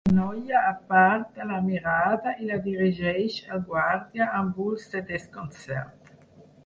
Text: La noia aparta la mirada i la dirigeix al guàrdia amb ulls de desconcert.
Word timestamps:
La 0.09 0.13
noia 0.17 0.59
aparta 0.69 1.45
la 1.49 1.59
mirada 1.65 2.33
i 2.45 2.49
la 2.51 2.57
dirigeix 2.69 3.37
al 3.57 3.61
guàrdia 3.71 4.31
amb 4.41 4.59
ulls 4.69 4.89
de 4.95 5.05
desconcert. 5.13 6.15